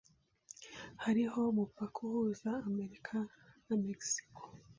[1.03, 3.15] Hariho umupaka uhuza Amerika
[3.67, 4.39] na Mexico.